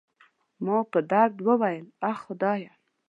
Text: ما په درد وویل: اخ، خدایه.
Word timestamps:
ما 0.65 0.77
په 0.91 0.99
درد 1.11 1.35
وویل: 1.47 1.85
اخ، 2.09 2.17
خدایه. 2.25 2.71